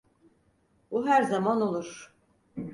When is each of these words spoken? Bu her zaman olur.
Bu 0.91 1.07
her 1.07 1.21
zaman 1.23 1.61
olur. 1.61 2.13